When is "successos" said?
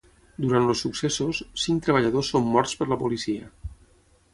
0.85-1.43